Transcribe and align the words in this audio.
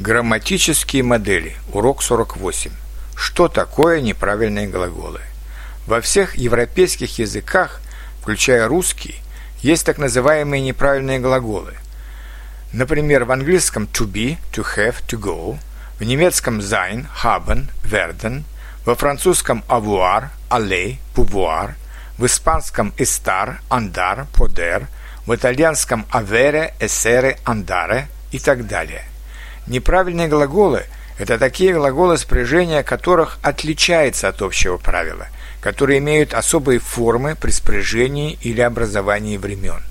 Грамматические 0.00 1.02
модели. 1.02 1.54
Урок 1.74 2.02
48. 2.02 2.70
Что 3.14 3.48
такое 3.48 4.00
неправильные 4.00 4.66
глаголы? 4.66 5.20
Во 5.86 6.00
всех 6.00 6.36
европейских 6.36 7.18
языках, 7.18 7.82
включая 8.22 8.66
русский, 8.66 9.16
есть 9.60 9.84
так 9.84 9.98
называемые 9.98 10.62
неправильные 10.62 11.18
глаголы. 11.18 11.74
Например, 12.72 13.26
в 13.26 13.30
английском 13.30 13.86
to 13.92 14.10
be, 14.10 14.38
to 14.54 14.64
have, 14.74 15.04
to 15.06 15.20
go, 15.20 15.58
в 15.98 16.02
немецком 16.02 16.60
sein, 16.60 17.04
haben, 17.22 17.68
werden, 17.84 18.44
во 18.86 18.94
французском 18.94 19.62
avoir, 19.68 20.30
aller, 20.48 20.96
pouvoir, 21.14 21.74
в 22.16 22.24
испанском 22.24 22.94
estar, 22.96 23.58
andar, 23.68 24.28
poder, 24.32 24.86
в 25.26 25.34
итальянском 25.34 26.06
avere, 26.10 26.72
essere, 26.80 27.36
andare 27.44 28.06
и 28.32 28.38
так 28.38 28.66
далее. 28.66 29.04
Неправильные 29.66 30.28
глаголы– 30.28 30.84
это 31.18 31.38
такие 31.38 31.74
глаголы, 31.74 32.16
спряжения 32.16 32.82
которых 32.82 33.38
отличается 33.42 34.28
от 34.28 34.40
общего 34.40 34.78
правила, 34.78 35.28
которые 35.60 35.98
имеют 35.98 36.32
особые 36.32 36.78
формы 36.78 37.36
при 37.36 37.50
спряжении 37.50 38.38
или 38.40 38.62
образовании 38.62 39.36
времен. 39.36 39.82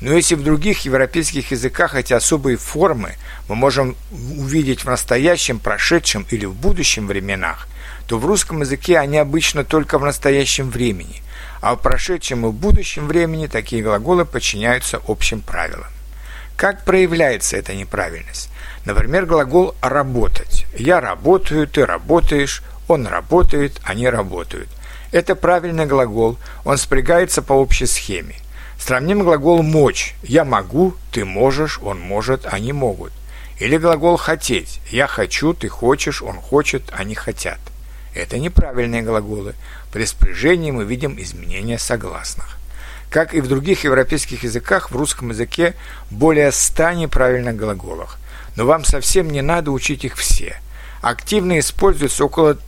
Но 0.00 0.14
если 0.14 0.34
в 0.34 0.42
других 0.42 0.80
европейских 0.86 1.52
языках 1.52 1.94
эти 1.94 2.12
особые 2.12 2.56
формы 2.56 3.16
мы 3.48 3.54
можем 3.54 3.96
увидеть 4.10 4.80
в 4.80 4.86
настоящем, 4.86 5.60
прошедшем 5.60 6.26
или 6.30 6.44
в 6.46 6.54
будущем 6.54 7.06
временах, 7.06 7.68
то 8.08 8.18
в 8.18 8.26
русском 8.26 8.62
языке 8.62 8.98
они 8.98 9.18
обычно 9.18 9.64
только 9.64 9.98
в 9.98 10.04
настоящем 10.04 10.70
времени, 10.70 11.22
а 11.60 11.74
в 11.74 11.82
прошедшем 11.82 12.46
и 12.46 12.48
в 12.48 12.52
будущем 12.54 13.06
времени 13.06 13.46
такие 13.46 13.82
глаголы 13.82 14.24
подчиняются 14.24 15.00
общим 15.06 15.40
правилам. 15.40 15.86
Как 16.62 16.84
проявляется 16.84 17.56
эта 17.56 17.74
неправильность? 17.74 18.48
Например, 18.84 19.26
глагол 19.26 19.74
«работать». 19.82 20.64
Я 20.78 21.00
работаю, 21.00 21.66
ты 21.66 21.84
работаешь, 21.84 22.62
он 22.86 23.08
работает, 23.08 23.80
они 23.82 24.08
работают. 24.08 24.68
Это 25.10 25.34
правильный 25.34 25.86
глагол, 25.86 26.38
он 26.64 26.78
спрягается 26.78 27.42
по 27.42 27.54
общей 27.54 27.86
схеме. 27.86 28.36
Сравним 28.78 29.24
глагол 29.24 29.64
«мочь». 29.64 30.14
Я 30.22 30.44
могу, 30.44 30.94
ты 31.10 31.24
можешь, 31.24 31.80
он 31.82 31.98
может, 31.98 32.46
они 32.46 32.72
могут. 32.72 33.12
Или 33.58 33.76
глагол 33.76 34.16
«хотеть». 34.16 34.80
Я 34.88 35.08
хочу, 35.08 35.54
ты 35.54 35.68
хочешь, 35.68 36.22
он 36.22 36.36
хочет, 36.36 36.92
они 36.92 37.16
хотят. 37.16 37.58
Это 38.14 38.38
неправильные 38.38 39.02
глаголы. 39.02 39.56
При 39.92 40.04
спряжении 40.04 40.70
мы 40.70 40.84
видим 40.84 41.20
изменения 41.20 41.80
согласных. 41.80 42.56
Как 43.12 43.34
и 43.34 43.40
в 43.40 43.46
других 43.46 43.84
европейских 43.84 44.42
языках, 44.42 44.90
в 44.90 44.96
русском 44.96 45.28
языке 45.30 45.74
более 46.10 46.50
ста 46.50 46.94
неправильных 46.94 47.56
глаголов 47.56 48.18
но 48.56 48.66
вам 48.66 48.84
совсем 48.84 49.30
не 49.30 49.42
надо 49.42 49.70
учить 49.70 50.04
их 50.04 50.16
все. 50.16 50.56
Активно 51.00 51.58
используется 51.58 52.24
около 52.24 52.58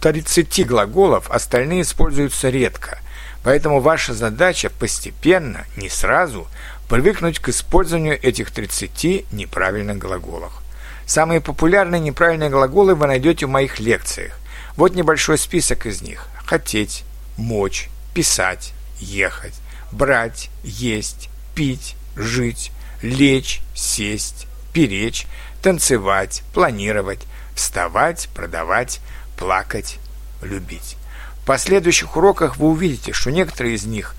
30 0.00 0.66
глаголов, 0.66 1.30
остальные 1.30 1.82
используются 1.82 2.48
редко. 2.48 2.98
Поэтому 3.42 3.80
ваша 3.80 4.14
задача 4.14 4.70
постепенно, 4.70 5.66
не 5.76 5.88
сразу, 5.88 6.46
привыкнуть 6.88 7.38
к 7.38 7.50
использованию 7.50 8.18
этих 8.20 8.50
30 8.50 9.32
неправильных 9.32 9.98
глаголов. 9.98 10.62
Самые 11.06 11.40
популярные 11.40 12.00
неправильные 12.00 12.48
глаголы 12.48 12.94
вы 12.94 13.06
найдете 13.06 13.46
в 13.46 13.50
моих 13.50 13.78
лекциях. 13.78 14.32
Вот 14.76 14.94
небольшой 14.94 15.36
список 15.36 15.84
из 15.86 16.00
них. 16.00 16.26
Хотеть, 16.46 17.04
мочь, 17.36 17.90
писать, 18.14 18.72
ехать, 18.98 19.54
брать, 19.94 20.50
есть, 20.62 21.28
пить, 21.54 21.96
жить, 22.16 22.72
лечь, 23.02 23.60
сесть, 23.74 24.46
перечь, 24.72 25.26
танцевать, 25.62 26.42
планировать, 26.52 27.20
вставать, 27.54 28.28
продавать, 28.34 29.00
плакать, 29.36 29.98
любить. 30.42 30.96
В 31.42 31.46
последующих 31.46 32.16
уроках 32.16 32.56
вы 32.56 32.68
увидите, 32.68 33.12
что 33.12 33.30
некоторые 33.30 33.76
из 33.76 33.84
них 33.84 34.14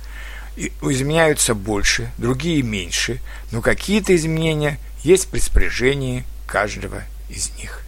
изменяются 0.57 1.53
больше, 1.53 2.11
другие 2.17 2.61
меньше, 2.61 3.19
но 3.51 3.61
какие-то 3.61 4.15
изменения 4.15 4.79
есть 5.03 5.27
при 5.27 5.39
спряжении 5.39 6.23
каждого 6.47 7.03
из 7.29 7.51
них. 7.57 7.84